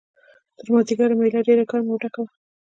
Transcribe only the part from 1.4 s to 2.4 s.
ډېره ګرمه او ډکه وه.